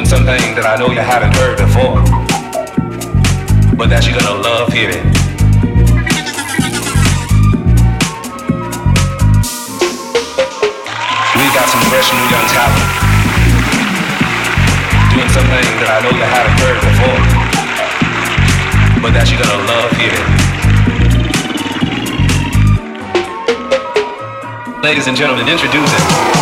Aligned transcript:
Doing 0.00 0.08
something 0.08 0.54
that 0.56 0.64
I 0.64 0.80
know 0.80 0.88
you 0.88 1.04
haven't 1.04 1.36
heard 1.36 1.60
before. 1.60 2.00
But 3.76 3.92
that 3.92 4.08
you're 4.08 4.16
gonna 4.16 4.40
love 4.40 4.72
hearing. 4.72 5.04
We 11.36 11.44
got 11.52 11.68
some 11.68 11.84
fresh 11.92 12.08
new 12.16 12.26
young 12.32 12.48
talent. 12.48 12.80
Doing 15.12 15.28
something 15.36 15.68
that 15.84 15.92
I 15.92 16.00
know 16.00 16.16
you 16.16 16.24
haven't 16.24 16.56
heard 16.64 16.80
before. 16.80 17.20
But 19.04 19.12
that 19.12 19.28
you're 19.28 19.36
gonna 19.36 19.68
love 19.68 19.92
hearing. 20.00 20.24
Ladies 24.80 25.08
and 25.08 25.14
gentlemen, 25.14 25.46
introducing 25.46 26.39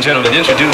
and 0.00 0.04
gentlemen, 0.04 0.32
introducing. 0.32 0.69